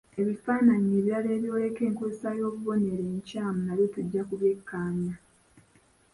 [0.19, 5.15] Ebifaananyi ebirala ebyoleka enkozesa y'obubonero enkyamu nabyo tujja kubyekaanya.